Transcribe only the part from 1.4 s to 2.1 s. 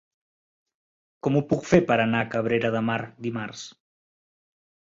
puc fer per